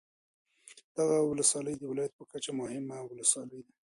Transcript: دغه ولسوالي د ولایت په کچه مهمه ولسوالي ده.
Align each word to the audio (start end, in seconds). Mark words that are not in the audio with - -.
دغه 0.97 1.17
ولسوالي 1.21 1.73
د 1.77 1.83
ولایت 1.91 2.13
په 2.15 2.23
کچه 2.31 2.51
مهمه 2.61 2.97
ولسوالي 3.03 3.59
ده. 3.65 3.73